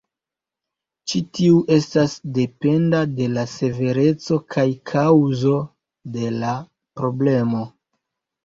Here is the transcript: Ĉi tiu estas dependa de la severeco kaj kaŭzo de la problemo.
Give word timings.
Ĉi 1.11 1.19
tiu 1.39 1.59
estas 1.75 2.15
dependa 2.37 3.01
de 3.19 3.27
la 3.35 3.43
severeco 3.51 4.41
kaj 4.57 4.65
kaŭzo 4.93 5.55
de 6.17 6.33
la 6.41 6.59
problemo. 7.03 7.63